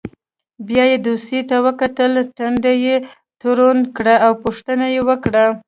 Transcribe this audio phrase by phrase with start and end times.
[0.67, 2.95] بیا یې دوسیې ته وکتل ټنډه یې
[3.41, 5.45] تروه کړه او پوښتنه یې وکړه.